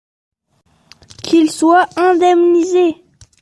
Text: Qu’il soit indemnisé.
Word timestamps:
Qu’il 1.21 1.51
soit 1.51 1.87
indemnisé. 1.95 3.03